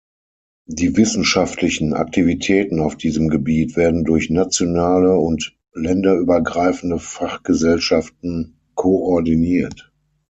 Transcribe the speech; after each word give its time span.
Die 0.65 0.97
wissenschaftlichen 0.97 1.93
Aktivitäten 1.93 2.79
auf 2.79 2.95
diesem 2.97 3.27
Gebiet 3.27 3.75
werden 3.75 4.03
durch 4.03 4.31
nationale 4.31 5.15
und 5.15 5.55
länderübergreifende 5.73 6.97
Fachgesellschaften 6.97 8.57
koordiniert. 8.73 9.93